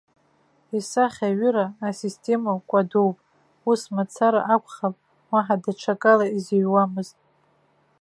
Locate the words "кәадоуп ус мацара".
2.69-4.41